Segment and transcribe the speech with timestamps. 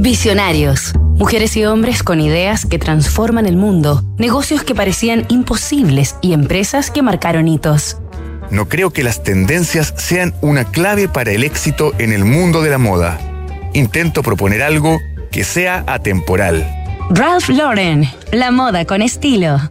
[0.00, 0.94] Visionarios.
[1.18, 6.90] Mujeres y hombres con ideas que transforman el mundo, negocios que parecían imposibles y empresas
[6.90, 7.98] que marcaron hitos.
[8.50, 12.70] No creo que las tendencias sean una clave para el éxito en el mundo de
[12.70, 13.20] la moda.
[13.74, 14.98] Intento proponer algo
[15.30, 16.66] que sea atemporal.
[17.10, 19.70] Ralph Lauren, la moda con estilo.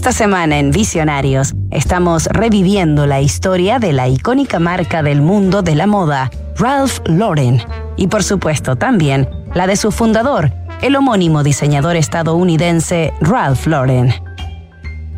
[0.00, 5.74] Esta semana en Visionarios estamos reviviendo la historia de la icónica marca del mundo de
[5.74, 7.62] la moda, Ralph Lauren,
[7.98, 14.14] y por supuesto también la de su fundador, el homónimo diseñador estadounidense Ralph Lauren.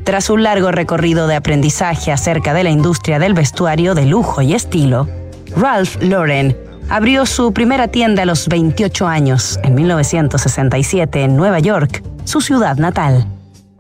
[0.03, 4.53] Tras un largo recorrido de aprendizaje acerca de la industria del vestuario de lujo y
[4.53, 5.09] estilo,
[5.57, 6.57] Ralph Lauren
[6.89, 12.79] abrió su primera tienda a los 28 años, en 1967, en Nueva York, su ciudad
[12.79, 13.29] natal.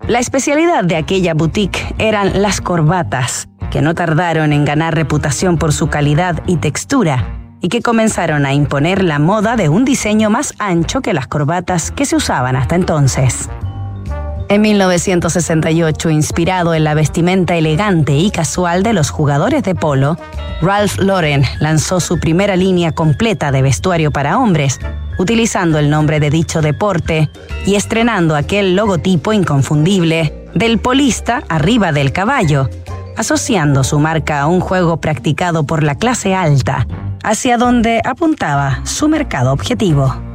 [0.09, 5.73] La especialidad de aquella boutique eran las corbatas, que no tardaron en ganar reputación por
[5.73, 10.54] su calidad y textura, y que comenzaron a imponer la moda de un diseño más
[10.59, 13.49] ancho que las corbatas que se usaban hasta entonces.
[14.53, 20.19] En 1968, inspirado en la vestimenta elegante y casual de los jugadores de polo,
[20.61, 24.79] Ralph Lauren lanzó su primera línea completa de vestuario para hombres,
[25.17, 27.30] utilizando el nombre de dicho deporte
[27.65, 32.69] y estrenando aquel logotipo inconfundible del polista arriba del caballo,
[33.17, 36.87] asociando su marca a un juego practicado por la clase alta,
[37.25, 40.32] hacia donde apuntaba su mercado objetivo.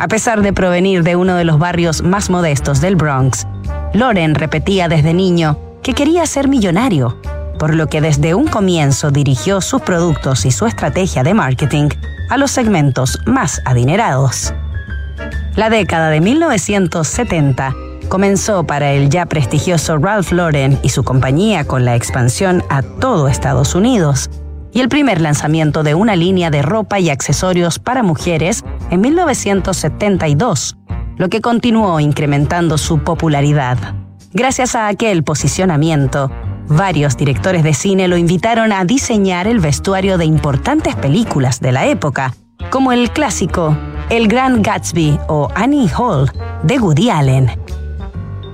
[0.00, 3.46] A pesar de provenir de uno de los barrios más modestos del Bronx,
[3.92, 7.20] Loren repetía desde niño que quería ser millonario,
[7.58, 11.90] por lo que desde un comienzo dirigió sus productos y su estrategia de marketing
[12.30, 14.54] a los segmentos más adinerados.
[15.54, 17.74] La década de 1970
[18.08, 23.28] comenzó para el ya prestigioso Ralph Lauren y su compañía con la expansión a todo
[23.28, 24.30] Estados Unidos
[24.72, 30.76] y el primer lanzamiento de una línea de ropa y accesorios para mujeres en 1972,
[31.16, 33.78] lo que continuó incrementando su popularidad.
[34.32, 36.30] Gracias a aquel posicionamiento,
[36.72, 41.86] Varios directores de cine lo invitaron a diseñar el vestuario de importantes películas de la
[41.86, 42.32] época,
[42.70, 43.76] como el clásico
[44.08, 46.30] El Gran Gatsby o Annie Hall
[46.62, 47.50] de Woody Allen.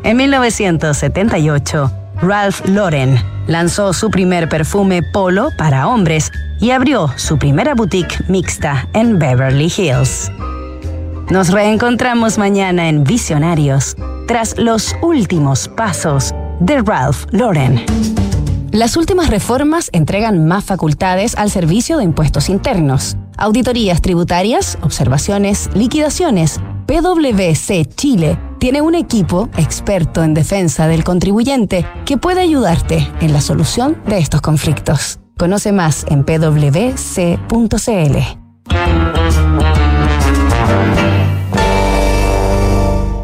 [0.03, 6.31] En 1978, Ralph Lauren lanzó su primer perfume polo para hombres
[6.61, 10.31] y abrió su primera boutique mixta en Beverly Hills.
[11.31, 13.97] Nos reencontramos mañana en Visionarios,
[14.29, 17.85] tras los últimos pasos de Ralph Lauren.
[18.71, 23.17] Las últimas reformas entregan más facultades al Servicio de Impuestos Internos.
[23.37, 26.61] Auditorías tributarias, observaciones, liquidaciones.
[26.87, 33.41] PwC Chile tiene un equipo experto en defensa del contribuyente que puede ayudarte en la
[33.41, 35.21] solución de estos conflictos.
[35.39, 36.97] Conoce más en pwc.cl.